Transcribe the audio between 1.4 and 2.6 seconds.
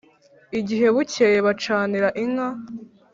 bacanira inka